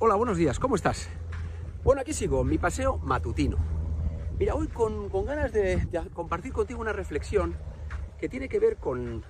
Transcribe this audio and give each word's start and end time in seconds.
Hola, 0.00 0.14
buenos 0.14 0.36
días, 0.36 0.60
¿cómo 0.60 0.76
estás? 0.76 1.08
Bueno, 1.82 2.02
aquí 2.02 2.12
sigo, 2.12 2.44
mi 2.44 2.56
paseo 2.56 2.98
matutino. 2.98 3.56
Mira, 4.38 4.54
hoy 4.54 4.68
con, 4.68 5.08
con 5.08 5.24
ganas 5.24 5.52
de, 5.52 5.88
compartir 6.14 6.52
contigo 6.52 6.80
una 6.80 6.92
reflexión 6.92 7.56
que 8.16 8.28
tiene 8.28 8.48
que 8.48 8.60
ver 8.60 8.76
con, 8.76 9.24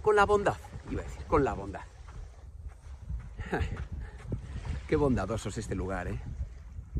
con 0.00 0.14
la 0.14 0.26
bondad, 0.26 0.54
iba 0.92 1.02
a 1.02 1.04
decir, 1.04 1.24
con 1.24 1.42
la 1.42 1.54
bondad. 1.54 1.80
Qué 4.88 4.94
bondadoso 4.94 5.48
es 5.48 5.58
este 5.58 5.74
lugar, 5.74 6.06
¿eh? 6.06 6.20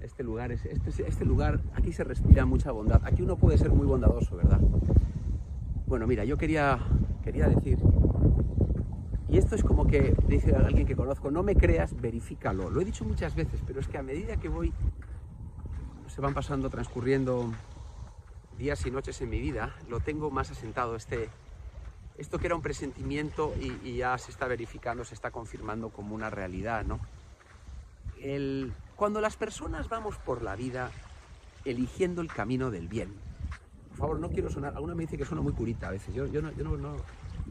Este 0.00 0.24
lugar, 0.24 0.50
es, 0.50 0.64
este, 0.64 1.06
este 1.06 1.24
lugar, 1.24 1.60
aquí 1.74 1.92
se 1.92 2.02
respira 2.02 2.44
mucha 2.44 2.72
bondad. 2.72 3.00
Aquí 3.04 3.22
uno 3.22 3.36
puede 3.36 3.56
ser 3.56 3.70
muy 3.70 3.86
bondadoso, 3.86 4.34
¿verdad? 4.34 4.58
Bueno, 5.86 6.08
mira, 6.08 6.24
yo 6.24 6.36
quería, 6.36 6.80
quería 7.22 7.46
decir 7.46 7.78
y 9.30 9.36
esto 9.36 9.54
es 9.54 9.62
como 9.62 9.86
que 9.86 10.14
dice 10.26 10.54
alguien 10.56 10.86
que 10.86 10.96
conozco, 10.96 11.30
no 11.30 11.42
me 11.42 11.54
creas, 11.54 12.00
verifícalo. 12.00 12.70
Lo 12.70 12.80
he 12.80 12.84
dicho 12.84 13.04
muchas 13.04 13.34
veces, 13.34 13.60
pero 13.66 13.80
es 13.80 13.86
que 13.86 13.98
a 13.98 14.02
medida 14.02 14.38
que 14.38 14.48
voy, 14.48 14.72
se 16.06 16.20
van 16.22 16.32
pasando, 16.32 16.70
transcurriendo 16.70 17.52
días 18.56 18.84
y 18.86 18.90
noches 18.90 19.20
en 19.20 19.28
mi 19.28 19.38
vida, 19.38 19.74
lo 19.88 20.00
tengo 20.00 20.30
más 20.30 20.50
asentado. 20.50 20.96
Este, 20.96 21.28
esto 22.16 22.38
que 22.38 22.46
era 22.46 22.56
un 22.56 22.62
presentimiento 22.62 23.54
y, 23.60 23.96
ya 23.96 24.16
se 24.16 24.30
está 24.30 24.46
verificando, 24.46 25.04
se 25.04 25.14
está 25.14 25.30
confirmando 25.30 25.90
como 25.90 26.14
una 26.14 26.30
realidad, 26.30 26.84
¿no? 26.86 26.98
El, 28.20 28.72
cuando 28.96 29.20
las 29.20 29.36
personas 29.36 29.90
vamos 29.90 30.16
por 30.16 30.42
la 30.42 30.56
vida 30.56 30.90
eligiendo 31.66 32.22
el 32.22 32.32
camino 32.32 32.70
del 32.70 32.88
bien, 32.88 33.14
favor, 33.98 34.18
no 34.18 34.30
quiero 34.30 34.50
sonar, 34.50 34.74
alguna 34.74 34.94
me 34.94 35.02
dice 35.02 35.18
que 35.18 35.24
suena 35.24 35.42
muy 35.42 35.52
curita 35.52 35.88
a 35.88 35.90
veces, 35.90 36.14
yo, 36.14 36.26
yo, 36.26 36.40
no, 36.40 36.50
no 36.76 36.96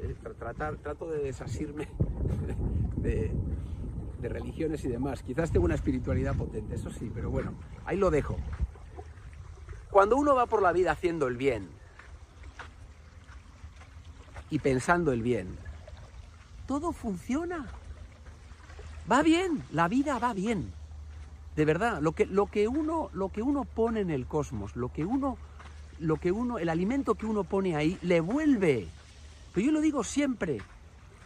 eh, 0.00 0.14
tratar, 0.38 0.76
trato 0.76 1.08
de 1.08 1.22
desasirme 1.22 1.88
de, 2.96 3.30
de, 4.20 4.28
religiones 4.28 4.84
y 4.84 4.88
demás. 4.88 5.22
Quizás 5.22 5.50
tengo 5.50 5.64
una 5.64 5.74
espiritualidad 5.74 6.36
potente, 6.36 6.74
eso 6.74 6.90
sí, 6.90 7.10
pero 7.14 7.30
bueno, 7.30 7.54
ahí 7.84 7.96
lo 7.96 8.10
dejo. 8.10 8.36
Cuando 9.90 10.16
uno 10.16 10.34
va 10.34 10.46
por 10.46 10.62
la 10.62 10.72
vida 10.72 10.92
haciendo 10.92 11.26
el 11.26 11.36
bien 11.36 11.68
y 14.50 14.58
pensando 14.58 15.12
el 15.12 15.22
bien, 15.22 15.56
todo 16.66 16.92
funciona. 16.92 17.66
Va 19.10 19.22
bien, 19.22 19.62
la 19.72 19.88
vida 19.88 20.18
va 20.18 20.32
bien. 20.32 20.72
De 21.56 21.66
verdad, 21.66 22.00
lo 22.00 22.12
que, 22.12 22.24
lo 22.24 22.46
que, 22.46 22.68
uno, 22.68 23.10
lo 23.12 23.28
que 23.28 23.42
uno 23.42 23.64
pone 23.64 24.00
en 24.00 24.10
el 24.10 24.26
cosmos, 24.26 24.74
lo 24.74 24.90
que 24.90 25.04
uno, 25.04 25.36
lo 26.00 26.16
que 26.16 26.32
uno, 26.32 26.58
el 26.58 26.68
alimento 26.68 27.14
que 27.14 27.26
uno 27.26 27.44
pone 27.44 27.76
ahí, 27.76 27.98
le 28.02 28.20
vuelve 28.20 28.88
pero 29.52 29.66
yo 29.66 29.72
lo 29.72 29.80
digo 29.80 30.02
siempre 30.02 30.58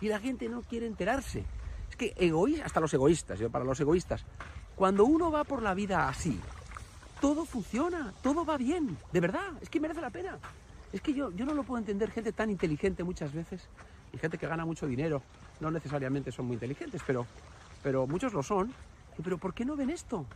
y 0.01 0.09
la 0.09 0.19
gente 0.19 0.49
no 0.49 0.63
quiere 0.63 0.87
enterarse. 0.87 1.45
Es 1.89 1.97
que 1.97 2.13
egoístas, 2.17 2.67
hasta 2.67 2.81
los 2.81 2.93
egoístas, 2.93 3.39
yo 3.39 3.51
para 3.51 3.65
los 3.65 3.81
egoístas, 3.81 4.25
cuando 4.75 5.05
uno 5.05 5.31
va 5.31 5.45
por 5.45 5.63
la 5.63 5.75
vida 5.75 6.09
así, 6.09 6.39
todo 7.21 7.45
funciona, 7.45 8.13
todo 8.23 8.45
va 8.45 8.59
bien, 8.59 8.99
de 9.13 9.21
verdad, 9.21 9.53
es 9.61 9.71
que 9.71 9.81
merece 9.81 10.01
la 10.01 10.11
pena. 10.11 10.39
Es 10.93 11.01
que 11.01 11.15
yo, 11.15 11.31
yo 11.33 11.47
no 11.47 11.55
lo 11.55 11.63
puedo 11.63 11.79
entender, 11.79 12.11
gente 12.11 12.33
tan 12.33 12.51
inteligente 12.51 13.05
muchas 13.05 13.33
veces, 13.33 13.69
y 14.13 14.19
gente 14.19 14.39
que 14.39 14.47
gana 14.47 14.65
mucho 14.65 14.87
dinero, 14.87 15.23
no 15.61 15.71
necesariamente 15.71 16.33
son 16.33 16.47
muy 16.47 16.55
inteligentes, 16.55 17.01
pero, 17.07 17.27
pero 17.83 18.07
muchos 18.07 18.33
lo 18.33 18.43
son. 18.43 18.73
Pero 19.23 19.39
¿por 19.39 19.55
qué 19.55 19.65
no 19.65 19.77
ven 19.77 19.89
esto? 19.89 20.27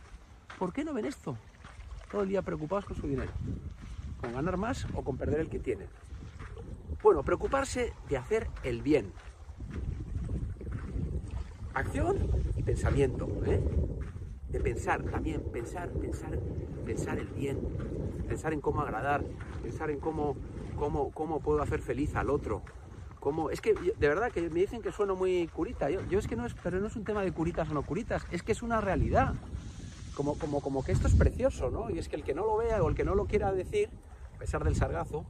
¿Por 0.57 0.73
qué 0.73 0.83
no 0.83 0.93
ven 0.93 1.05
esto? 1.05 1.37
Todo 2.11 2.23
el 2.23 2.29
día 2.29 2.41
preocupados 2.41 2.85
con 2.85 2.97
su 2.97 3.07
dinero, 3.07 3.31
con 4.21 4.33
ganar 4.33 4.57
más 4.57 4.87
o 4.93 5.03
con 5.03 5.17
perder 5.17 5.41
el 5.41 5.49
que 5.49 5.59
tienen. 5.59 5.87
Bueno, 7.01 7.23
preocuparse 7.23 7.93
de 8.07 8.17
hacer 8.17 8.47
el 8.63 8.81
bien. 8.81 9.11
Acción 11.73 12.17
y 12.55 12.63
pensamiento. 12.63 13.27
¿eh? 13.45 13.59
De 14.49 14.59
pensar 14.59 15.01
también, 15.03 15.41
pensar, 15.51 15.89
pensar, 15.89 16.37
pensar 16.85 17.17
el 17.17 17.27
bien. 17.27 17.59
Pensar 18.27 18.53
en 18.53 18.61
cómo 18.61 18.81
agradar, 18.81 19.23
pensar 19.63 19.89
en 19.89 19.99
cómo, 19.99 20.35
cómo, 20.77 21.11
cómo 21.11 21.39
puedo 21.39 21.61
hacer 21.61 21.81
feliz 21.81 22.15
al 22.15 22.29
otro. 22.29 22.61
Cómo, 23.19 23.49
es 23.49 23.61
que 23.61 23.73
de 23.73 24.07
verdad 24.07 24.31
que 24.31 24.49
me 24.49 24.61
dicen 24.61 24.81
que 24.81 24.91
sueno 24.91 25.15
muy 25.15 25.47
curita. 25.47 25.89
Yo, 25.89 26.01
yo 26.07 26.19
es 26.19 26.27
que 26.27 26.35
no 26.35 26.45
es, 26.45 26.53
pero 26.53 26.79
no 26.79 26.87
es 26.87 26.95
un 26.95 27.03
tema 27.03 27.23
de 27.23 27.31
curitas 27.31 27.69
o 27.69 27.73
no 27.73 27.83
curitas, 27.83 28.25
es 28.31 28.43
que 28.43 28.51
es 28.51 28.61
una 28.61 28.79
realidad. 28.79 29.33
Como, 30.15 30.37
como, 30.37 30.61
como 30.61 30.83
que 30.83 30.91
esto 30.91 31.07
es 31.07 31.15
precioso, 31.15 31.71
¿no? 31.71 31.89
Y 31.89 31.97
es 31.97 32.09
que 32.09 32.17
el 32.17 32.23
que 32.23 32.33
no 32.33 32.45
lo 32.45 32.57
vea 32.57 32.83
o 32.83 32.89
el 32.89 32.95
que 32.95 33.05
no 33.05 33.15
lo 33.15 33.25
quiera 33.25 33.51
decir, 33.53 33.89
pesar 34.41 34.63
del 34.63 34.75
sargazo, 34.75 35.23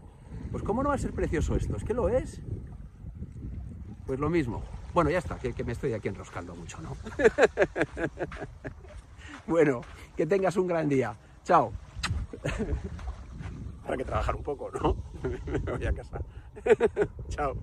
pues 0.51 0.63
¿cómo 0.63 0.83
no 0.83 0.89
va 0.89 0.95
a 0.95 0.97
ser 0.97 1.11
precioso 1.11 1.57
esto? 1.57 1.75
Es 1.75 1.83
que 1.83 1.93
lo 1.93 2.07
es. 2.07 2.39
Pues 4.05 4.21
lo 4.21 4.29
mismo. 4.29 4.63
Bueno, 4.93 5.09
ya 5.09 5.17
está, 5.17 5.37
que, 5.37 5.51
que 5.51 5.65
me 5.65 5.73
estoy 5.73 5.91
aquí 5.91 6.07
enroscando 6.07 6.55
mucho, 6.55 6.79
¿no? 6.79 6.95
bueno, 9.47 9.81
que 10.15 10.25
tengas 10.25 10.55
un 10.55 10.65
gran 10.65 10.87
día. 10.87 11.13
Chao. 11.43 11.73
Habrá 13.83 13.97
que 13.97 14.05
trabajar 14.05 14.33
un 14.33 14.43
poco, 14.43 14.71
¿no? 14.71 14.95
me 15.45 15.59
voy 15.59 15.85
a 15.85 15.91
casa. 15.91 16.21
Chao. 17.27 17.57